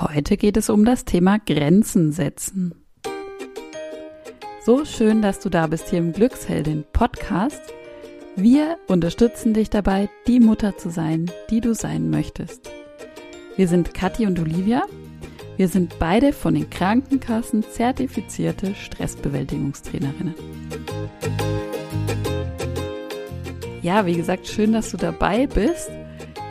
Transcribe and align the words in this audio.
Heute 0.00 0.38
geht 0.38 0.56
es 0.56 0.70
um 0.70 0.86
das 0.86 1.04
Thema 1.04 1.36
Grenzen 1.38 2.10
setzen. 2.10 2.74
So 4.64 4.86
schön, 4.86 5.20
dass 5.20 5.40
du 5.40 5.50
da 5.50 5.66
bist 5.66 5.90
hier 5.90 5.98
im 5.98 6.14
Glücksheldin 6.14 6.86
Podcast. 6.90 7.60
Wir 8.34 8.78
unterstützen 8.88 9.52
dich 9.52 9.68
dabei, 9.68 10.08
die 10.26 10.40
Mutter 10.40 10.78
zu 10.78 10.88
sein, 10.88 11.30
die 11.50 11.60
du 11.60 11.74
sein 11.74 12.08
möchtest. 12.08 12.70
Wir 13.56 13.68
sind 13.68 13.92
Kathi 13.92 14.24
und 14.24 14.38
Olivia. 14.40 14.86
Wir 15.58 15.68
sind 15.68 15.98
beide 15.98 16.32
von 16.32 16.54
den 16.54 16.70
Krankenkassen 16.70 17.62
zertifizierte 17.62 18.74
Stressbewältigungstrainerinnen. 18.74 20.34
Ja, 23.82 24.06
wie 24.06 24.14
gesagt, 24.14 24.48
schön, 24.48 24.72
dass 24.72 24.92
du 24.92 24.96
dabei 24.96 25.46
bist. 25.46 25.90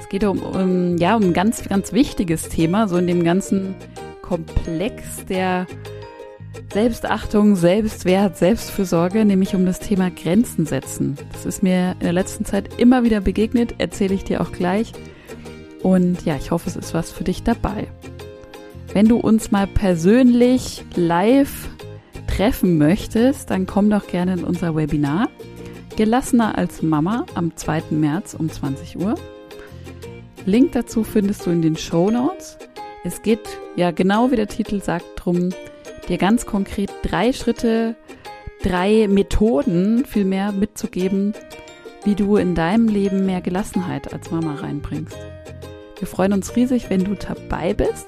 Es 0.10 0.12
geht 0.12 0.24
um, 0.24 0.40
um, 0.40 0.98
ja, 0.98 1.16
um 1.16 1.22
ein 1.22 1.34
ganz, 1.34 1.70
ganz 1.70 1.94
wichtiges 1.94 2.50
Thema, 2.50 2.88
so 2.88 2.98
in 2.98 3.06
dem 3.06 3.24
ganzen 3.24 3.76
Komplex 4.24 5.24
der 5.28 5.68
Selbstachtung, 6.74 7.56
Selbstwert, 7.56 8.36
Selbstfürsorge, 8.36 9.24
nämlich 9.24 9.54
um 9.54 9.68
das 9.68 9.78
Thema 9.78 10.10
Grenzen 10.10 10.66
setzen. 10.66 11.16
Das 11.32 11.46
ist 11.46 11.62
mir 11.62 11.92
in 11.92 12.00
der 12.00 12.14
letzten 12.14 12.44
Zeit 12.44 12.80
immer 12.80 13.04
wieder 13.04 13.22
begegnet, 13.22 13.76
erzähle 13.78 14.16
ich 14.16 14.24
dir 14.24 14.42
auch 14.42 14.52
gleich. 14.52 14.94
Und 15.84 16.26
ja, 16.26 16.38
ich 16.38 16.50
hoffe, 16.50 16.70
es 16.70 16.76
ist 16.76 16.96
was 16.96 17.12
für 17.12 17.24
dich 17.24 17.44
dabei. 17.44 17.88
Wenn 18.94 19.08
du 19.08 19.18
uns 19.18 19.52
mal 19.52 19.68
persönlich 19.68 20.84
live 20.96 21.70
treffen 22.26 22.80
möchtest, 22.80 23.52
dann 23.52 23.68
komm 23.68 23.92
doch 23.92 24.08
gerne 24.08 24.34
in 24.34 24.44
unser 24.44 24.76
Webinar. 24.76 25.30
Gelassener 25.98 26.58
als 26.58 26.82
Mama 26.82 27.28
am 27.36 27.56
2. 27.56 27.92
März 27.92 28.34
um 28.34 28.50
20 28.50 28.98
Uhr. 28.98 29.14
Link 30.46 30.72
dazu 30.72 31.04
findest 31.04 31.46
du 31.46 31.52
in 31.52 31.62
den 31.62 31.76
Show 31.76 32.10
Notes. 32.10 32.58
Es 33.04 33.22
geht 33.22 33.48
ja 33.76 33.92
genau 33.92 34.32
wie 34.32 34.36
der 34.36 34.48
Titel 34.48 34.82
sagt 34.82 35.06
drum, 35.16 35.50
dir 36.08 36.18
ganz 36.18 36.46
konkret 36.46 36.92
drei 37.04 37.34
Schritte, 37.34 37.96
drei 38.64 39.08
Methoden 39.08 40.06
vielmehr 40.06 40.52
mitzugeben, 40.52 41.34
wie 42.04 42.16
du 42.16 42.38
in 42.38 42.56
deinem 42.56 42.88
Leben 42.88 43.26
mehr 43.26 43.42
Gelassenheit 43.42 44.14
als 44.14 44.32
Mama 44.32 44.56
reinbringst. 44.56 45.18
Wir 45.98 46.08
freuen 46.08 46.34
uns 46.34 46.56
riesig, 46.56 46.90
wenn 46.90 47.04
du 47.04 47.16
dabei 47.16 47.74
bist. 47.74 48.08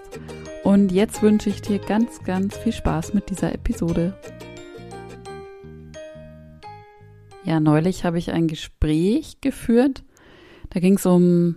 Und 0.64 0.92
jetzt 0.92 1.22
wünsche 1.22 1.50
ich 1.50 1.62
dir 1.62 1.80
ganz, 1.80 2.24
ganz 2.24 2.56
viel 2.58 2.72
Spaß 2.72 3.14
mit 3.14 3.30
dieser 3.30 3.54
Episode. 3.54 4.16
Ja, 7.44 7.60
neulich 7.60 8.06
habe 8.06 8.20
ich 8.20 8.32
ein 8.32 8.48
Gespräch 8.48 9.42
geführt. 9.42 10.04
Da 10.70 10.80
ging 10.80 10.96
es 10.96 11.06
um, 11.06 11.56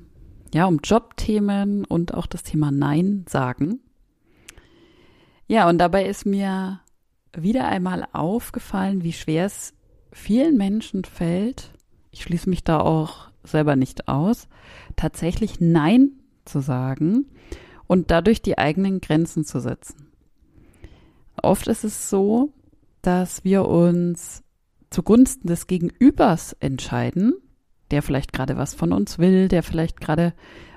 ja, 0.54 0.66
um 0.66 0.78
Jobthemen 0.78 1.84
und 1.84 2.14
auch 2.14 2.26
das 2.26 2.44
Thema 2.44 2.70
Nein 2.70 3.24
sagen. 3.28 3.80
Ja, 5.48 5.68
und 5.68 5.78
dabei 5.78 6.06
ist 6.06 6.26
mir 6.26 6.80
wieder 7.36 7.66
einmal 7.66 8.06
aufgefallen, 8.12 9.02
wie 9.02 9.12
schwer 9.12 9.46
es 9.46 9.74
vielen 10.12 10.56
Menschen 10.56 11.02
fällt, 11.02 11.72
ich 12.12 12.22
schließe 12.22 12.48
mich 12.48 12.62
da 12.62 12.78
auch 12.78 13.30
selber 13.42 13.74
nicht 13.74 14.06
aus, 14.06 14.46
tatsächlich 14.94 15.60
Nein 15.60 16.12
zu 16.44 16.60
sagen 16.60 17.26
und 17.88 18.12
dadurch 18.12 18.40
die 18.40 18.56
eigenen 18.56 19.00
Grenzen 19.00 19.44
zu 19.44 19.58
setzen. 19.58 20.06
Oft 21.42 21.66
ist 21.66 21.82
es 21.82 22.08
so, 22.08 22.52
dass 23.02 23.42
wir 23.42 23.66
uns 23.66 24.44
zugunsten 24.90 25.48
des 25.48 25.66
Gegenübers 25.66 26.52
entscheiden, 26.60 27.34
der 27.90 28.02
vielleicht 28.02 28.32
gerade 28.32 28.56
was 28.56 28.74
von 28.74 28.92
uns 28.92 29.18
will, 29.18 29.48
der 29.48 29.62
vielleicht 29.62 30.00
gerade 30.00 30.32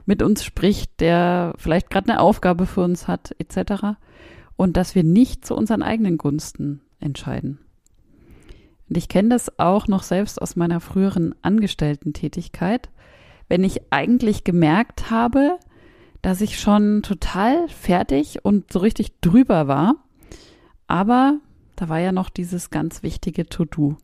mit 0.05 0.21
uns 0.21 0.43
spricht, 0.43 0.99
der 0.99 1.53
vielleicht 1.57 1.89
gerade 1.89 2.11
eine 2.11 2.21
Aufgabe 2.21 2.65
für 2.65 2.81
uns 2.81 3.07
hat, 3.07 3.35
etc 3.39 3.97
und 4.57 4.75
dass 4.75 4.95
wir 4.95 5.03
nicht 5.03 5.45
zu 5.45 5.55
unseren 5.55 5.81
eigenen 5.81 6.17
Gunsten 6.17 6.81
entscheiden. 6.99 7.59
Und 8.89 8.97
ich 8.97 9.07
kenne 9.07 9.29
das 9.29 9.59
auch 9.59 9.87
noch 9.87 10.03
selbst 10.03 10.41
aus 10.41 10.55
meiner 10.55 10.81
früheren 10.81 11.35
Angestellten-Tätigkeit, 11.41 12.89
wenn 13.47 13.63
ich 13.63 13.93
eigentlich 13.93 14.43
gemerkt 14.43 15.09
habe, 15.09 15.57
dass 16.21 16.41
ich 16.41 16.59
schon 16.59 17.03
total 17.03 17.69
fertig 17.69 18.43
und 18.43 18.73
so 18.73 18.79
richtig 18.79 19.21
drüber 19.21 19.67
war, 19.67 19.95
aber 20.87 21.39
da 21.75 21.87
war 21.89 21.99
ja 21.99 22.11
noch 22.11 22.29
dieses 22.29 22.71
ganz 22.71 23.03
wichtige 23.03 23.45
To-Do. 23.45 23.97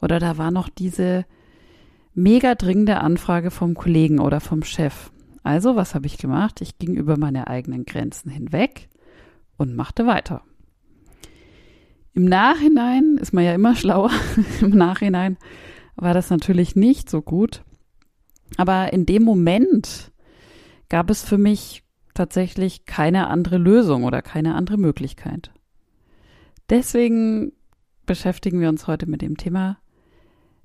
Oder 0.00 0.20
da 0.20 0.36
war 0.36 0.50
noch 0.50 0.68
diese 0.68 1.24
mega 2.18 2.54
dringende 2.54 3.00
Anfrage 3.00 3.50
vom 3.50 3.74
Kollegen 3.74 4.18
oder 4.18 4.40
vom 4.40 4.62
Chef. 4.62 5.10
Also, 5.42 5.76
was 5.76 5.94
habe 5.94 6.06
ich 6.06 6.18
gemacht? 6.18 6.60
Ich 6.60 6.78
ging 6.78 6.94
über 6.94 7.16
meine 7.16 7.46
eigenen 7.46 7.84
Grenzen 7.84 8.30
hinweg 8.30 8.88
und 9.56 9.74
machte 9.74 10.06
weiter. 10.06 10.42
Im 12.12 12.24
Nachhinein 12.24 13.16
ist 13.20 13.32
man 13.32 13.44
ja 13.44 13.54
immer 13.54 13.76
schlauer. 13.76 14.10
Im 14.60 14.70
Nachhinein 14.70 15.38
war 15.94 16.12
das 16.12 16.30
natürlich 16.30 16.74
nicht 16.74 17.08
so 17.08 17.22
gut. 17.22 17.62
Aber 18.56 18.92
in 18.92 19.06
dem 19.06 19.22
Moment 19.22 20.10
gab 20.88 21.10
es 21.10 21.22
für 21.22 21.38
mich 21.38 21.84
tatsächlich 22.14 22.84
keine 22.84 23.28
andere 23.28 23.58
Lösung 23.58 24.02
oder 24.02 24.22
keine 24.22 24.56
andere 24.56 24.78
Möglichkeit. 24.78 25.52
Deswegen 26.68 27.52
beschäftigen 28.06 28.60
wir 28.60 28.68
uns 28.68 28.88
heute 28.88 29.06
mit 29.06 29.22
dem 29.22 29.36
Thema 29.36 29.78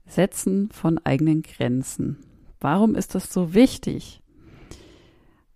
Setzen 0.06 0.70
von 0.72 1.00
eigenen 1.04 1.42
Grenzen. 1.42 2.18
Warum 2.60 2.96
ist 2.96 3.16
das 3.16 3.32
so 3.32 3.54
wichtig? 3.54 4.22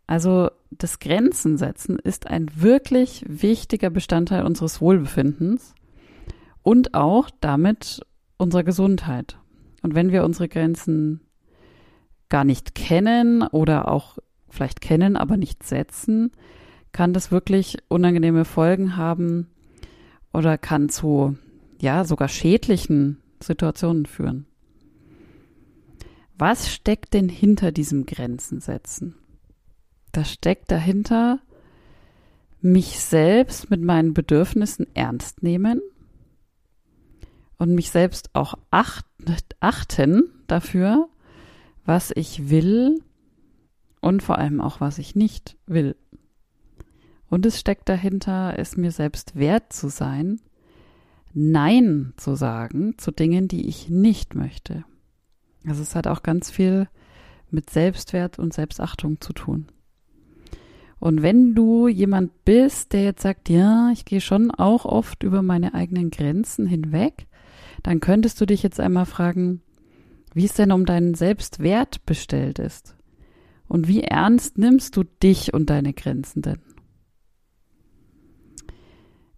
Also 0.08 0.50
das 0.72 1.00
Grenzen 1.00 1.58
setzen 1.58 2.00
ist 2.00 2.28
ein 2.28 2.47
wirklich 2.56 3.24
wichtiger 3.28 3.90
Bestandteil 3.90 4.46
unseres 4.46 4.81
Wohlbefindens 4.81 5.75
und 6.63 6.94
auch 6.94 7.30
damit 7.41 8.02
unserer 8.38 8.63
Gesundheit. 8.63 9.38
Und 9.84 9.96
wenn 9.96 10.12
wir 10.12 10.24
unsere 10.24 10.47
Grenzen 10.47 11.22
gar 12.29 12.44
nicht 12.44 12.75
kennen 12.75 13.44
oder 13.44 13.90
auch 13.90 14.18
vielleicht 14.50 14.81
kennen, 14.81 15.16
aber 15.16 15.38
nicht 15.38 15.64
setzen, 15.64 16.31
kann 16.91 17.14
das 17.14 17.31
wirklich 17.31 17.78
unangenehme 17.90 18.46
Folgen 18.46 18.97
haben 18.97 19.47
oder 20.34 20.58
kann 20.58 20.90
zu, 20.90 21.38
ja, 21.79 22.06
sogar 22.06 22.28
schädlichen 22.28 23.18
Situationen 23.42 24.06
führen. 24.06 24.46
Was 26.38 26.72
steckt 26.72 27.14
denn 27.14 27.30
hinter 27.30 27.72
diesem 27.72 28.06
Grenzen 28.06 28.62
setzen? 28.62 29.16
Da 30.12 30.24
steckt 30.24 30.72
dahinter 30.72 31.40
mich 32.62 33.00
selbst 33.00 33.70
mit 33.70 33.81
meinen 33.81 34.14
Bedürfnissen 34.14 34.88
ernst 34.94 35.44
nehmen 35.44 35.81
und 37.58 37.74
mich 37.74 37.92
selbst 37.92 38.34
auch 38.34 38.56
achten 38.70 40.30
dafür, 40.47 41.09
was 41.86 42.12
ich 42.16 42.50
will 42.50 43.02
und 44.02 44.22
vor 44.22 44.38
allem 44.38 44.62
auch, 44.62 44.80
was 44.80 45.00
ich 45.00 45.16
nicht 45.16 45.58
will. 45.66 45.96
Und 47.30 47.46
es 47.46 47.59
steckt 47.59 47.90
dahinter, 47.90 48.58
es 48.58 48.78
mir 48.78 48.92
selbst 48.92 49.36
wert 49.36 49.74
zu 49.74 49.90
sein, 49.90 50.40
Nein 51.40 52.14
zu 52.18 52.36
sagen 52.36 52.98
zu 52.98 53.12
Dingen, 53.12 53.48
die 53.48 53.68
ich 53.68 53.90
nicht 53.90 54.34
möchte. 54.34 54.86
Also 55.68 55.84
es 55.84 55.96
hat 55.96 56.08
auch 56.08 56.24
ganz 56.24 56.50
viel 56.50 56.88
mit 57.52 57.70
Selbstwert 57.70 58.40
und 58.40 58.53
Selbstachtung 58.53 59.22
zu 59.22 59.34
tun. 59.34 59.68
Und 61.00 61.22
wenn 61.22 61.53
du 61.53 61.88
jemand 61.88 62.44
bist, 62.44 62.92
der 62.94 63.03
jetzt 63.03 63.22
sagt, 63.22 63.50
ja, 63.50 63.92
ich 63.94 64.03
gehe 64.03 64.20
schon 64.20 64.50
auch 64.50 64.86
oft 64.86 65.22
über 65.22 65.44
meine 65.44 65.76
eigenen 65.76 66.09
Grenzen 66.09 66.66
hinweg, 66.66 67.28
dann 67.84 68.00
könntest 68.00 68.42
du 68.42 68.47
dich 68.47 68.64
jetzt 68.64 68.80
einmal 68.80 69.06
fragen, 69.06 69.62
wie 70.34 70.46
es 70.46 70.56
denn 70.56 70.72
um 70.72 70.86
deinen 70.86 71.14
Selbstwert 71.14 72.03
bestellt 72.08 72.58
ist. 72.58 72.96
Und 73.68 73.88
wie 73.88 74.02
ernst 74.02 74.58
nimmst 74.58 74.97
du 74.97 75.03
dich 75.03 75.53
und 75.53 75.70
deine 75.70 75.94
Grenzen 75.94 76.42
denn? 76.42 76.66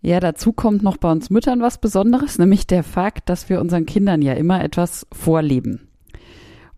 Ja, 0.01 0.19
dazu 0.19 0.53
kommt 0.53 0.81
noch 0.81 0.97
bei 0.97 1.11
uns 1.11 1.29
Müttern 1.29 1.61
was 1.61 1.79
Besonderes, 1.79 2.37
nämlich 2.37 2.67
der 2.67 2.83
Fakt, 2.83 3.27
dass 3.27 3.49
wir 3.49 3.59
unseren 3.59 3.85
Kindern 3.85 4.21
ja 4.21 4.33
immer 4.33 4.63
etwas 4.63 5.05
vorleben. 5.11 5.89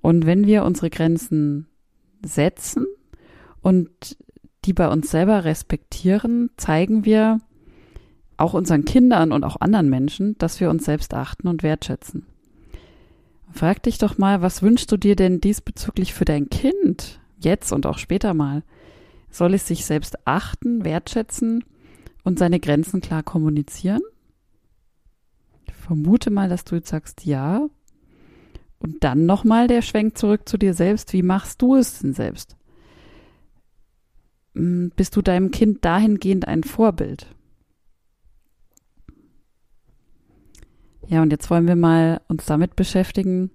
Und 0.01 0.25
wenn 0.25 0.47
wir 0.47 0.63
unsere 0.63 0.89
Grenzen 0.89 1.68
setzen 2.25 2.88
und 3.62 4.18
die 4.65 4.73
bei 4.73 4.88
uns 4.88 5.12
selber 5.12 5.44
respektieren, 5.44 6.50
zeigen 6.57 7.06
wir 7.06 7.39
auch 8.38 8.56
unseren 8.56 8.85
Kindern 8.85 9.31
und 9.31 9.44
auch 9.44 9.62
anderen 9.62 9.89
Menschen, 9.89 10.35
dass 10.39 10.59
wir 10.59 10.71
uns 10.71 10.85
selbst 10.85 11.13
achten 11.13 11.47
und 11.47 11.62
wertschätzen. 11.62 12.25
Frag 13.51 13.83
dich 13.83 14.00
doch 14.00 14.18
mal, 14.18 14.41
was 14.41 14.63
wünschst 14.63 14.91
du 14.91 14.97
dir 14.97 15.15
denn 15.15 15.41
diesbezüglich 15.41 16.13
für 16.13 16.25
dein 16.25 16.50
Kind, 16.50 17.19
jetzt 17.38 17.71
und 17.71 17.85
auch 17.85 18.00
später 18.00 18.33
mal? 18.33 18.63
Soll 19.29 19.53
es 19.53 19.68
sich 19.68 19.85
selbst 19.85 20.25
achten, 20.25 20.83
wertschätzen 20.83 21.63
und 22.23 22.39
seine 22.39 22.59
Grenzen 22.59 23.01
klar 23.01 23.23
kommunizieren? 23.23 24.01
Ich 25.65 25.73
vermute 25.73 26.29
mal, 26.29 26.50
dass 26.50 26.63
du 26.63 26.75
jetzt 26.75 26.89
sagst 26.89 27.25
ja. 27.25 27.68
Und 28.79 29.03
dann 29.03 29.25
nochmal 29.25 29.68
der 29.68 29.81
Schwenk 29.81 30.18
zurück 30.18 30.47
zu 30.50 30.57
dir 30.57 30.73
selbst. 30.73 31.13
Wie 31.13 31.23
machst 31.23 31.62
du 31.62 31.75
es 31.75 32.00
denn 32.00 32.13
selbst? 32.13 32.56
hm, 34.56 34.91
bist 34.95 35.15
du 35.15 35.21
deinem 35.21 35.51
Kind 35.51 35.83
dahingehend 35.85 36.47
ein 36.47 36.63
Vorbild? 36.63 37.27
Ja, 41.07 41.21
und 41.21 41.31
jetzt 41.31 41.50
wollen 41.50 41.68
wir 41.68 41.75
mal 41.75 42.21
uns 42.27 42.45
damit 42.45 42.75
beschäftigen, 42.75 43.51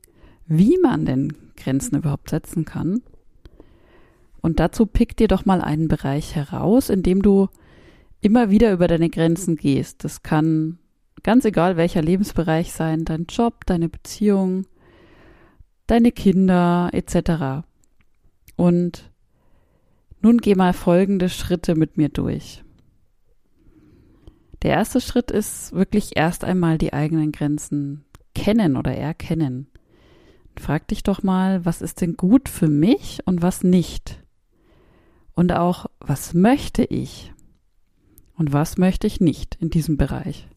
wie 0.47 0.79
man 0.79 1.07
denn 1.07 1.33
Grenzen 1.57 1.97
überhaupt 1.97 2.31
setzen 2.31 2.65
kann. 2.65 3.03
Und 4.43 4.61
dazu 4.61 4.87
pick 4.87 5.17
dir 5.17 5.29
doch 5.29 5.45
mal 5.47 5.61
einen 5.61 5.89
Bereich 5.89 6.35
heraus, 6.37 6.91
in 6.91 7.03
dem 7.03 7.23
du 7.23 7.49
immer 8.27 8.51
wieder 8.51 8.73
über 8.73 8.89
deine 8.89 9.09
Grenzen 9.09 9.55
gehst. 9.55 10.03
Das 10.03 10.25
kann 10.25 10.81
ganz 11.23 11.45
egal 11.45 11.77
welcher 11.77 12.03
Lebensbereich 12.03 12.73
sein, 12.73 13.05
dein 13.05 13.27
Job, 13.27 13.65
deine 13.67 13.89
Beziehung, 13.89 14.67
deine 15.87 16.11
Kinder 16.11 16.91
etc. 16.93 17.65
Und 18.57 19.13
nun 20.21 20.39
geh 20.39 20.57
mal 20.57 20.73
folgende 20.73 21.29
Schritte 21.29 21.77
mit 21.77 21.97
mir 21.97 22.09
durch. 22.09 22.65
Der 24.63 24.73
erste 24.73 25.01
Schritt 25.01 25.31
ist 25.31 25.73
wirklich 25.73 26.17
erst 26.17 26.43
einmal 26.43 26.79
die 26.79 26.93
eigenen 26.93 27.31
Grenzen 27.31 28.07
kennen 28.35 28.77
oder 28.77 28.93
erkennen. 28.93 29.69
Frag 30.59 30.89
dich 30.89 31.05
doch 31.05 31.23
mal, 31.23 31.65
was 31.65 31.81
ist 31.81 32.01
denn 32.01 32.17
gut 32.17 32.49
für 32.49 32.69
mich 32.69 33.21
und 33.25 33.41
was 33.41 33.63
nicht? 33.63 34.21
Und 35.37 35.53
auch, 35.53 35.87
was 36.01 36.35
möchte 36.35 36.83
ich 36.83 37.33
und 38.37 38.53
was 38.53 38.79
möchte 38.79 39.07
ich 39.07 39.21
nicht 39.21 39.57
in 39.57 39.71
diesem 39.71 39.97
Bereich? 39.97 40.49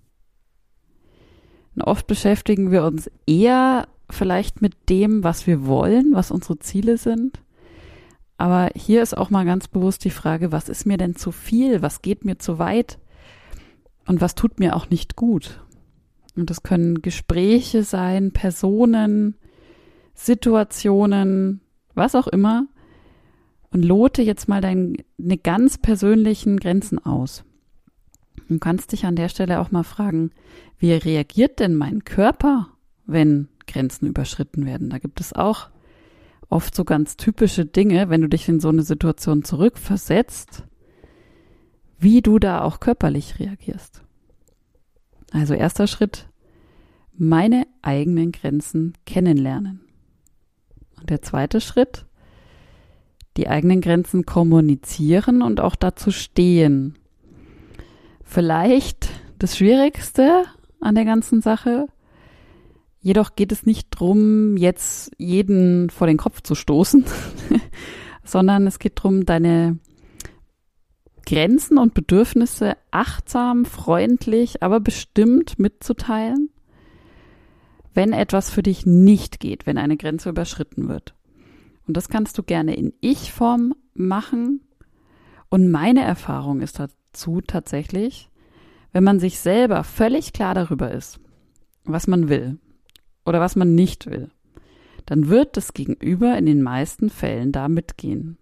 Und 1.76 1.84
oft 1.84 2.08
beschäftigen 2.08 2.72
wir 2.72 2.84
uns 2.84 3.10
eher 3.26 3.88
vielleicht 4.10 4.62
mit 4.62 4.90
dem, 4.90 5.24
was 5.24 5.48
wir 5.48 5.66
wollen, 5.66 6.14
was 6.14 6.32
unsere 6.32 6.60
Ziele 6.60 6.98
sind. 6.98 7.42
Aber 8.38 8.70
hier 8.76 9.02
ist 9.02 9.18
auch 9.18 9.30
mal 9.30 9.46
ganz 9.46 9.68
bewusst 9.68 10.04
die 10.06 10.10
Frage, 10.10 10.52
was 10.52 10.70
ist 10.70 10.86
mir 10.86 10.98
denn 10.98 11.16
zu 11.16 11.32
viel? 11.32 11.82
Was 11.82 12.02
geht 12.02 12.26
mir 12.26 12.38
zu 12.38 12.60
weit? 12.60 13.00
Und 14.08 14.22
was 14.22 14.36
tut 14.36 14.60
mir 14.60 14.76
auch 14.76 14.90
nicht 14.90 15.16
gut? 15.16 15.62
Und 16.36 16.50
das 16.50 16.64
können 16.64 17.02
Gespräche 17.02 17.84
sein, 17.84 18.32
Personen, 18.32 19.36
Situationen, 20.14 21.62
was 21.94 22.16
auch 22.16 22.28
immer. 22.28 22.68
Und 23.72 23.84
lote 23.86 24.22
jetzt 24.22 24.48
mal 24.48 24.62
deine 24.62 25.38
ganz 25.44 25.78
persönlichen 25.78 26.58
Grenzen 26.58 26.98
aus. 26.98 27.44
Du 28.48 28.60
kannst 28.60 28.92
dich 28.92 29.06
an 29.06 29.16
der 29.16 29.30
Stelle 29.30 29.60
auch 29.60 29.72
mal 29.72 29.84
fragen, 29.84 30.32
wie 30.78 30.94
reagiert 30.94 31.60
denn 31.60 31.76
mein 31.76 32.04
Körper, 32.04 32.70
wenn 33.06 33.48
Grenzen 33.68 34.08
überschritten 34.08 34.66
werden? 34.66 34.90
Da 34.90 34.98
gibt 34.98 35.20
es 35.20 35.34
auch 35.34 35.70
oft 36.50 36.76
so 36.76 36.84
ganz 36.84 37.18
typische 37.18 37.66
Dinge, 37.66 38.10
wenn 38.10 38.22
du 38.22 38.30
dich 38.30 38.48
in 38.50 38.60
so 38.60 38.70
eine 38.70 38.84
Situation 38.84 39.44
zurückversetzt, 39.44 40.64
wie 42.00 42.22
du 42.22 42.40
da 42.40 42.62
auch 42.62 42.80
körperlich 42.80 43.40
reagierst. 43.40 44.02
Also 45.32 45.54
erster 45.54 45.88
Schritt, 45.88 46.28
meine 47.14 47.68
eigenen 47.82 48.32
Grenzen 48.32 48.94
kennenlernen. 49.06 49.82
Und 51.00 51.10
der 51.10 51.22
zweite 51.22 51.62
Schritt, 51.62 52.06
die 53.38 53.48
eigenen 53.48 53.82
Grenzen 53.82 54.26
kommunizieren 54.26 55.42
und 55.42 55.60
auch 55.60 55.76
dazu 55.76 56.12
stehen. 56.12 56.99
Vielleicht 58.32 59.10
das 59.40 59.58
Schwierigste 59.58 60.44
an 60.80 60.94
der 60.94 61.04
ganzen 61.04 61.42
Sache. 61.42 61.88
Jedoch 63.00 63.34
geht 63.36 63.52
es 63.52 63.66
nicht 63.66 63.88
drum, 63.90 64.56
jetzt 64.56 65.12
jeden 65.18 65.90
vor 65.90 66.06
den 66.06 66.18
Kopf 66.18 66.42
zu 66.44 66.54
stoßen, 66.54 67.06
sondern 68.24 68.68
es 68.68 68.78
geht 68.78 69.02
drum, 69.02 69.26
deine 69.26 69.80
Grenzen 71.26 71.80
und 71.80 71.96
Bedürfnisse 71.96 72.78
achtsam, 72.92 73.66
freundlich, 73.66 74.62
aber 74.62 74.80
bestimmt 74.80 75.58
mitzuteilen, 75.58 76.52
wenn 77.96 78.14
etwas 78.14 78.52
für 78.52 78.62
dich 78.62 78.86
nicht 78.86 79.40
geht, 79.40 79.66
wenn 79.66 79.80
eine 79.80 79.98
Grenze 79.98 80.30
überschritten 80.30 80.88
wird. 80.88 81.16
Und 81.88 81.98
das 81.98 82.10
kannst 82.10 82.38
du 82.38 82.44
gerne 82.44 82.76
in 82.76 82.94
Ich-Form 83.02 83.74
machen. 83.96 84.62
Und 85.50 85.72
meine 85.72 86.04
Erfahrung 86.04 86.62
ist 86.62 86.78
dazu 87.12 87.42
tatsächlich, 87.42 88.30
wenn 88.92 89.04
man 89.04 89.20
sich 89.20 89.40
selber 89.40 89.84
völlig 89.84 90.34
klar 90.34 90.56
darüber 90.56 90.92
ist, 90.92 91.20
was 91.84 92.08
man 92.08 92.30
will 92.30 92.58
oder 93.26 93.40
was 93.40 93.56
man 93.56 93.76
nicht 93.76 94.08
will, 94.08 94.32
dann 95.06 95.30
wird 95.30 95.58
das 95.58 95.74
Gegenüber 95.74 96.38
in 96.38 96.46
den 96.46 96.62
meisten 96.62 97.10
Fällen 97.10 97.52
da 97.52 97.68
mitgehen. 97.68 98.38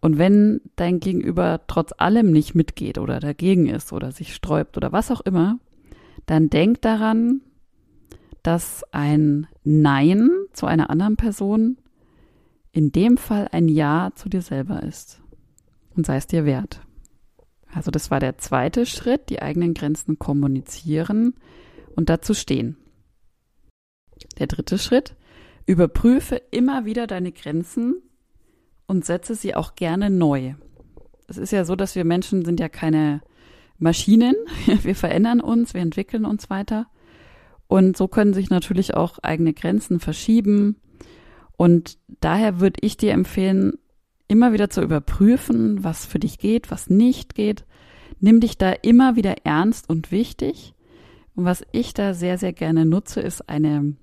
Und 0.00 0.18
wenn 0.18 0.60
dein 0.74 1.00
Gegenüber 1.00 1.60
trotz 1.68 1.92
allem 1.96 2.32
nicht 2.32 2.54
mitgeht 2.54 2.98
oder 2.98 3.20
dagegen 3.20 3.68
ist 3.68 3.92
oder 3.92 4.10
sich 4.10 4.34
sträubt 4.34 4.76
oder 4.76 4.90
was 4.90 5.10
auch 5.10 5.20
immer, 5.20 5.58
dann 6.26 6.50
denk 6.50 6.82
daran, 6.82 7.40
dass 8.42 8.84
ein 8.90 9.46
Nein 9.62 10.28
zu 10.52 10.66
einer 10.66 10.90
anderen 10.90 11.16
Person 11.16 11.76
in 12.72 12.90
dem 12.90 13.16
Fall 13.16 13.48
ein 13.52 13.68
Ja 13.68 14.10
zu 14.14 14.28
dir 14.28 14.42
selber 14.42 14.82
ist. 14.82 15.20
Und 15.94 16.06
sei 16.06 16.16
es 16.16 16.26
dir 16.26 16.44
wert. 16.44 16.80
Also 17.74 17.90
das 17.90 18.10
war 18.10 18.20
der 18.20 18.38
zweite 18.38 18.86
Schritt, 18.86 19.30
die 19.30 19.40
eigenen 19.40 19.74
Grenzen 19.74 20.18
kommunizieren 20.18 21.34
und 21.96 22.08
dazu 22.08 22.34
stehen. 22.34 22.76
Der 24.38 24.46
dritte 24.46 24.78
Schritt, 24.78 25.16
überprüfe 25.66 26.36
immer 26.50 26.84
wieder 26.84 27.06
deine 27.06 27.32
Grenzen 27.32 28.02
und 28.86 29.04
setze 29.04 29.34
sie 29.34 29.54
auch 29.54 29.74
gerne 29.74 30.10
neu. 30.10 30.54
Es 31.28 31.38
ist 31.38 31.52
ja 31.52 31.64
so, 31.64 31.76
dass 31.76 31.94
wir 31.94 32.04
Menschen 32.04 32.44
sind 32.44 32.60
ja 32.60 32.68
keine 32.68 33.22
Maschinen. 33.78 34.34
Wir 34.82 34.94
verändern 34.94 35.40
uns, 35.40 35.74
wir 35.74 35.80
entwickeln 35.80 36.24
uns 36.24 36.50
weiter. 36.50 36.86
Und 37.66 37.96
so 37.96 38.06
können 38.06 38.34
sich 38.34 38.50
natürlich 38.50 38.94
auch 38.94 39.18
eigene 39.20 39.54
Grenzen 39.54 39.98
verschieben. 39.98 40.76
Und 41.56 41.98
daher 42.20 42.60
würde 42.60 42.78
ich 42.82 42.96
dir 42.96 43.12
empfehlen, 43.12 43.78
immer 44.32 44.54
wieder 44.54 44.70
zu 44.70 44.80
überprüfen, 44.80 45.84
was 45.84 46.06
für 46.06 46.18
dich 46.18 46.38
geht, 46.38 46.70
was 46.70 46.88
nicht 46.88 47.34
geht. 47.34 47.66
Nimm 48.18 48.40
dich 48.40 48.56
da 48.56 48.72
immer 48.72 49.14
wieder 49.14 49.44
ernst 49.44 49.90
und 49.90 50.10
wichtig. 50.10 50.72
Und 51.34 51.44
was 51.44 51.62
ich 51.70 51.92
da 51.92 52.14
sehr, 52.14 52.38
sehr 52.38 52.54
gerne 52.54 52.86
nutze, 52.86 53.20
ist 53.20 53.46
eine, 53.50 53.94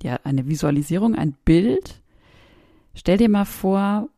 ja, 0.00 0.20
eine 0.22 0.46
Visualisierung, 0.46 1.16
ein 1.16 1.36
Bild. 1.44 2.00
Stell 2.94 3.18
dir 3.18 3.28
mal 3.28 3.46
vor, 3.46 4.08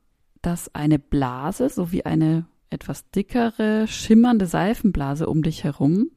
dass 0.43 0.75
eine 0.75 0.99
Blase, 0.99 1.70
so 1.70 1.91
wie 1.91 2.05
eine 2.05 2.44
etwas 2.69 3.11
dickere, 3.11 3.87
schimmernde 3.87 4.44
Seifenblase 4.44 5.27
um 5.27 5.43
dich 5.43 5.65
herum 5.65 6.10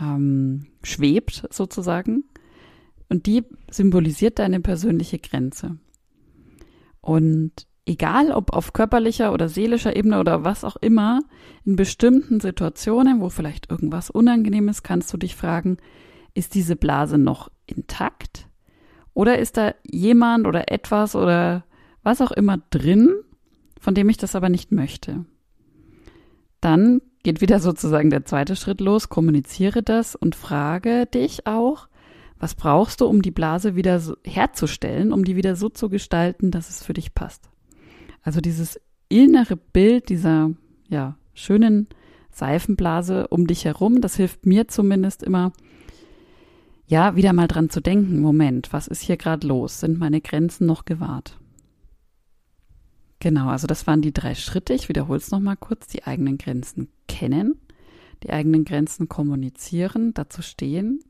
ähm, 0.00 0.68
schwebt 0.82 1.46
sozusagen. 1.50 2.24
Und 3.10 3.26
die 3.26 3.44
symbolisiert 3.70 4.38
deine 4.38 4.60
persönliche 4.60 5.18
Grenze. 5.18 5.76
Und 7.02 7.67
egal 7.88 8.30
ob 8.30 8.52
auf 8.52 8.74
körperlicher 8.74 9.32
oder 9.32 9.48
seelischer 9.48 9.96
Ebene 9.96 10.20
oder 10.20 10.44
was 10.44 10.62
auch 10.62 10.76
immer, 10.76 11.20
in 11.64 11.74
bestimmten 11.74 12.38
Situationen, 12.38 13.20
wo 13.20 13.30
vielleicht 13.30 13.70
irgendwas 13.70 14.10
unangenehm 14.10 14.68
ist, 14.68 14.82
kannst 14.82 15.12
du 15.12 15.16
dich 15.16 15.34
fragen, 15.34 15.78
ist 16.34 16.54
diese 16.54 16.76
Blase 16.76 17.18
noch 17.18 17.50
intakt? 17.66 18.46
Oder 19.14 19.38
ist 19.38 19.56
da 19.56 19.74
jemand 19.82 20.46
oder 20.46 20.70
etwas 20.70 21.16
oder 21.16 21.64
was 22.02 22.20
auch 22.20 22.30
immer 22.30 22.58
drin, 22.70 23.14
von 23.80 23.94
dem 23.94 24.08
ich 24.08 24.18
das 24.18 24.36
aber 24.36 24.48
nicht 24.48 24.70
möchte. 24.70 25.24
Dann 26.60 27.00
geht 27.22 27.40
wieder 27.40 27.58
sozusagen 27.60 28.10
der 28.10 28.26
zweite 28.26 28.54
Schritt 28.54 28.80
los, 28.80 29.08
kommuniziere 29.08 29.82
das 29.82 30.14
und 30.14 30.36
frage 30.36 31.06
dich 31.06 31.46
auch, 31.46 31.88
was 32.38 32.54
brauchst 32.54 33.00
du, 33.00 33.06
um 33.06 33.22
die 33.22 33.32
Blase 33.32 33.74
wieder 33.74 34.00
herzustellen, 34.24 35.12
um 35.12 35.24
die 35.24 35.34
wieder 35.34 35.56
so 35.56 35.70
zu 35.70 35.88
gestalten, 35.88 36.52
dass 36.52 36.68
es 36.68 36.84
für 36.84 36.92
dich 36.92 37.14
passt. 37.14 37.50
Also 38.22 38.40
dieses 38.40 38.80
innere 39.08 39.56
Bild 39.56 40.08
dieser, 40.08 40.50
ja, 40.88 41.16
schönen 41.34 41.88
Seifenblase 42.30 43.28
um 43.28 43.46
dich 43.46 43.64
herum, 43.64 44.00
das 44.00 44.16
hilft 44.16 44.46
mir 44.46 44.68
zumindest 44.68 45.22
immer, 45.22 45.52
ja, 46.86 47.16
wieder 47.16 47.32
mal 47.32 47.48
dran 47.48 47.70
zu 47.70 47.80
denken, 47.80 48.20
Moment, 48.20 48.72
was 48.72 48.88
ist 48.88 49.02
hier 49.02 49.16
gerade 49.16 49.46
los? 49.46 49.80
Sind 49.80 49.98
meine 49.98 50.20
Grenzen 50.20 50.66
noch 50.66 50.84
gewahrt? 50.84 51.38
Genau, 53.20 53.48
also 53.48 53.66
das 53.66 53.86
waren 53.86 54.00
die 54.00 54.12
drei 54.12 54.34
Schritte. 54.34 54.74
Ich 54.74 54.88
wiederhole 54.88 55.18
es 55.18 55.30
nochmal 55.30 55.56
kurz. 55.56 55.88
Die 55.88 56.04
eigenen 56.04 56.38
Grenzen 56.38 56.88
kennen, 57.08 57.60
die 58.22 58.30
eigenen 58.30 58.64
Grenzen 58.64 59.08
kommunizieren, 59.08 60.14
dazu 60.14 60.40
stehen 60.40 61.00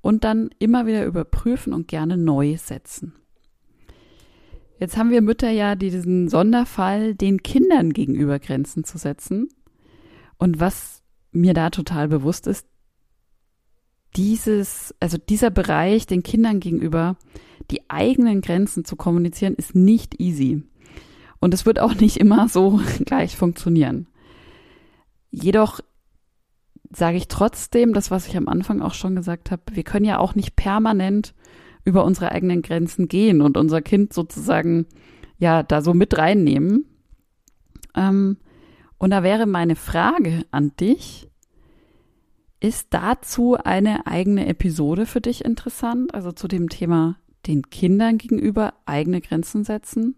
und 0.00 0.24
dann 0.24 0.50
immer 0.58 0.86
wieder 0.86 1.04
überprüfen 1.04 1.72
und 1.72 1.88
gerne 1.88 2.16
neu 2.16 2.56
setzen. 2.56 3.14
Jetzt 4.80 4.96
haben 4.96 5.10
wir 5.10 5.20
Mütter 5.20 5.50
ja 5.50 5.74
diesen 5.74 6.30
Sonderfall, 6.30 7.14
den 7.14 7.42
Kindern 7.42 7.92
gegenüber 7.92 8.38
Grenzen 8.38 8.82
zu 8.82 8.96
setzen. 8.96 9.50
Und 10.38 10.58
was 10.58 11.02
mir 11.32 11.52
da 11.52 11.68
total 11.68 12.08
bewusst 12.08 12.46
ist, 12.46 12.66
dieses, 14.16 14.94
also 14.98 15.18
dieser 15.18 15.50
Bereich 15.50 16.06
den 16.06 16.22
Kindern 16.22 16.60
gegenüber, 16.60 17.16
die 17.70 17.90
eigenen 17.90 18.40
Grenzen 18.40 18.86
zu 18.86 18.96
kommunizieren, 18.96 19.54
ist 19.54 19.74
nicht 19.74 20.18
easy. 20.18 20.62
Und 21.40 21.52
es 21.52 21.66
wird 21.66 21.78
auch 21.78 21.94
nicht 21.94 22.16
immer 22.16 22.48
so 22.48 22.80
gleich 23.04 23.36
funktionieren. 23.36 24.06
Jedoch 25.30 25.80
sage 26.90 27.18
ich 27.18 27.28
trotzdem, 27.28 27.92
das, 27.92 28.10
was 28.10 28.26
ich 28.26 28.36
am 28.38 28.48
Anfang 28.48 28.80
auch 28.80 28.94
schon 28.94 29.14
gesagt 29.14 29.50
habe, 29.50 29.62
wir 29.72 29.84
können 29.84 30.06
ja 30.06 30.18
auch 30.18 30.34
nicht 30.34 30.56
permanent 30.56 31.34
über 31.84 32.04
unsere 32.04 32.32
eigenen 32.32 32.62
Grenzen 32.62 33.08
gehen 33.08 33.40
und 33.40 33.56
unser 33.56 33.82
Kind 33.82 34.12
sozusagen 34.12 34.86
ja 35.38 35.62
da 35.62 35.82
so 35.82 35.94
mit 35.94 36.16
reinnehmen. 36.16 36.86
Ähm, 37.94 38.36
und 38.98 39.10
da 39.10 39.22
wäre 39.22 39.46
meine 39.46 39.76
Frage 39.76 40.44
an 40.50 40.72
dich, 40.78 41.28
ist 42.60 42.88
dazu 42.90 43.56
eine 43.56 44.06
eigene 44.06 44.46
Episode 44.46 45.06
für 45.06 45.22
dich 45.22 45.44
interessant, 45.44 46.14
also 46.14 46.30
zu 46.32 46.46
dem 46.46 46.68
Thema 46.68 47.16
den 47.46 47.70
Kindern 47.70 48.18
gegenüber 48.18 48.74
eigene 48.84 49.22
Grenzen 49.22 49.64
setzen? 49.64 50.16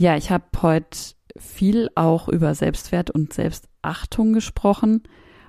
Ja, 0.00 0.16
ich 0.16 0.30
habe 0.30 0.44
heute 0.62 0.96
viel 1.36 1.90
auch 1.96 2.28
über 2.28 2.54
Selbstwert 2.54 3.10
und 3.10 3.32
Selbstachtung 3.32 4.32
gesprochen 4.32 5.02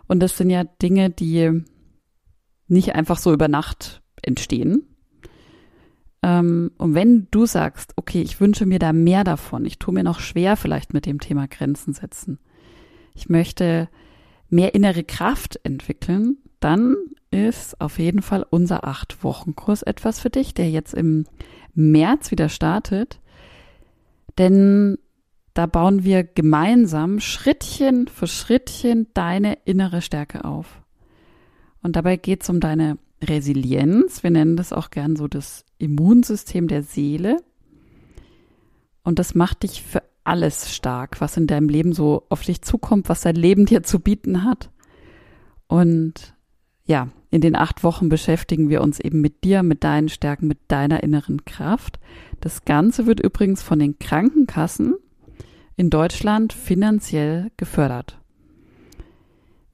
und 0.08 0.22
das 0.22 0.38
sind 0.38 0.50
ja 0.50 0.64
Dinge, 0.64 1.12
die 1.12 1.64
nicht 2.68 2.96
einfach 2.96 3.20
so 3.20 3.32
über 3.32 3.48
Nacht 3.48 4.02
entstehen. 4.24 4.88
Ähm, 6.24 6.72
und 6.80 6.96
wenn 6.96 7.28
du 7.30 7.46
sagst, 7.46 7.94
okay, 7.96 8.24
ich 8.24 8.42
wünsche 8.42 8.66
mir 8.66 8.80
da 8.80 8.92
mehr 8.92 9.24
davon, 9.24 9.66
ich 9.66 9.78
tue 9.78 9.94
mir 9.94 10.04
noch 10.04 10.20
schwer 10.20 10.58
vielleicht 10.58 10.96
mit 10.96 11.06
dem 11.06 11.20
Thema 11.20 11.48
Grenzen 11.48 11.94
setzen, 11.94 12.40
ich 13.14 13.30
möchte 13.30 13.88
mehr 14.50 14.74
innere 14.74 15.04
Kraft 15.04 15.60
entwickeln, 15.62 16.38
dann 16.60 16.96
ist 17.30 17.80
auf 17.80 18.00
jeden 18.00 18.24
Fall 18.24 18.44
unser 18.50 18.84
Acht-Wochen-Kurs 18.84 19.84
etwas 19.84 20.20
für 20.20 20.32
dich, 20.32 20.56
der 20.56 20.72
jetzt 20.72 20.96
im 20.96 21.28
März 21.76 22.32
wieder 22.32 22.50
startet. 22.50 23.22
Denn 24.38 24.98
da 25.54 25.66
bauen 25.66 26.04
wir 26.04 26.24
gemeinsam 26.24 27.20
Schrittchen 27.20 28.08
für 28.08 28.28
Schrittchen 28.28 29.08
deine 29.14 29.58
innere 29.66 30.02
Stärke 30.02 30.46
auf. 30.46 30.82
Und 31.82 31.96
dabei 31.96 32.18
geht 32.18 32.44
es 32.44 32.50
um 32.50 32.60
deine 32.60 32.98
Resilienz. 33.22 34.24
Wir 34.24 34.32
nennen 34.32 34.56
das 34.56 34.72
auch 34.74 34.90
gern 34.90 35.16
so 35.16 35.28
das 35.28 35.66
Immunsystem 35.78 36.68
der 36.68 36.84
Seele. 36.84 37.38
Und 39.04 39.20
das 39.20 39.36
macht 39.36 39.64
dich 39.64 39.82
für 39.82 40.04
alles 40.24 40.74
stark, 40.74 41.22
was 41.22 41.38
in 41.38 41.48
deinem 41.48 41.70
Leben 41.70 41.94
so 41.94 42.26
auf 42.30 42.44
dich 42.44 42.62
zukommt, 42.62 43.10
was 43.10 43.22
dein 43.22 43.36
Leben 43.36 43.66
dir 43.66 43.84
zu 43.84 44.00
bieten 44.00 44.44
hat. 44.44 44.70
Und 45.68 46.36
ja, 46.86 47.10
in 47.32 47.42
den 47.42 47.56
acht 47.56 47.84
Wochen 47.84 48.10
beschäftigen 48.10 48.70
wir 48.70 48.82
uns 48.82 49.00
eben 49.00 49.22
mit 49.22 49.44
dir, 49.44 49.62
mit 49.62 49.84
deinen 49.84 50.10
Stärken, 50.10 50.48
mit 50.48 50.58
deiner 50.68 51.04
inneren 51.04 51.46
Kraft. 51.46 52.00
Das 52.40 52.66
Ganze 52.66 53.06
wird 53.06 53.20
übrigens 53.20 53.62
von 53.62 53.80
den 53.80 54.00
Krankenkassen 54.00 54.96
in 55.76 55.90
Deutschland 55.90 56.54
finanziell 56.54 57.52
gefördert. 57.56 58.20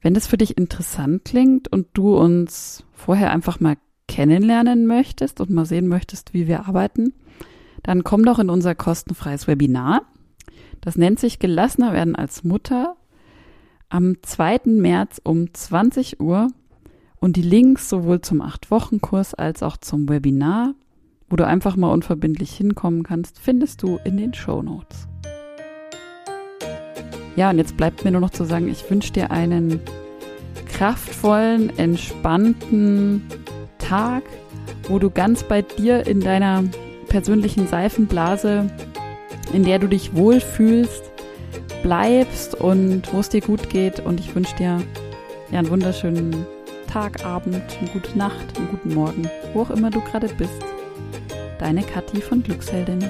Wenn 0.02 0.14
das 0.14 0.26
für 0.26 0.36
dich 0.36 0.56
interessant 0.56 1.24
klingt 1.24 1.66
und 1.68 1.88
du 1.94 2.16
uns 2.16 2.84
vorher 2.92 3.32
einfach 3.32 3.58
mal 3.58 3.76
kennenlernen 4.06 4.86
möchtest 4.86 5.40
und 5.40 5.50
mal 5.50 5.66
sehen 5.66 5.88
möchtest, 5.88 6.32
wie 6.32 6.46
wir 6.46 6.68
arbeiten, 6.68 7.12
dann 7.82 8.04
komm 8.04 8.24
doch 8.24 8.38
in 8.38 8.50
unser 8.50 8.74
kostenfreies 8.74 9.48
Webinar. 9.48 10.02
Das 10.80 10.96
nennt 10.96 11.18
sich 11.18 11.38
Gelassener 11.38 11.92
werden 11.92 12.14
als 12.14 12.44
Mutter 12.44 12.96
am 13.88 14.16
2. 14.22 14.60
März 14.66 15.20
um 15.24 15.52
20 15.52 16.20
Uhr 16.20 16.48
und 17.20 17.36
die 17.36 17.42
Links 17.42 17.88
sowohl 17.88 18.20
zum 18.20 18.42
8-Wochen-Kurs 18.42 19.34
als 19.34 19.62
auch 19.62 19.76
zum 19.76 20.08
Webinar, 20.08 20.74
wo 21.28 21.36
du 21.36 21.46
einfach 21.46 21.76
mal 21.76 21.92
unverbindlich 21.92 22.52
hinkommen 22.52 23.02
kannst, 23.02 23.38
findest 23.38 23.82
du 23.82 23.98
in 24.04 24.16
den 24.16 24.34
Show 24.34 24.62
Notes. 24.62 25.08
Ja, 27.36 27.50
und 27.50 27.58
jetzt 27.58 27.76
bleibt 27.76 28.04
mir 28.04 28.12
nur 28.12 28.20
noch 28.20 28.30
zu 28.30 28.44
sagen, 28.44 28.68
ich 28.68 28.88
wünsche 28.90 29.12
dir 29.12 29.30
einen 29.30 29.80
kraftvollen, 30.68 31.76
entspannten 31.78 33.22
Tag, 33.78 34.22
wo 34.88 34.98
du 34.98 35.10
ganz 35.10 35.42
bei 35.42 35.62
dir 35.62 36.06
in 36.06 36.20
deiner 36.20 36.64
persönlichen 37.08 37.66
Seifenblase, 37.66 38.70
in 39.52 39.64
der 39.64 39.78
du 39.78 39.88
dich 39.88 40.14
wohlfühlst, 40.14 41.02
bleibst 41.82 42.54
und 42.54 43.12
wo 43.12 43.20
es 43.20 43.28
dir 43.28 43.40
gut 43.40 43.68
geht. 43.68 44.00
Und 44.00 44.18
ich 44.18 44.34
wünsche 44.34 44.56
dir 44.56 44.82
ja 45.50 45.58
einen 45.58 45.70
wunderschönen 45.70 46.46
Tag, 46.86 47.24
Abend, 47.24 47.62
gute 47.92 48.16
Nacht, 48.16 48.54
guten 48.70 48.94
Morgen, 48.94 49.28
wo 49.52 49.62
auch 49.62 49.70
immer 49.70 49.90
du 49.90 50.00
gerade 50.00 50.28
bist. 50.28 50.62
Deine 51.58 51.82
Kathi 51.82 52.20
von 52.20 52.42
Glücksheldin. 52.42 53.04